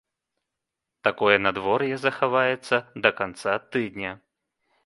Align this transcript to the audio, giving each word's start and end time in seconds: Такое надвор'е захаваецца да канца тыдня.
Такое 1.07 1.35
надвор'е 1.47 1.95
захаваецца 2.05 2.75
да 3.05 3.09
канца 3.21 3.53
тыдня. 3.75 4.11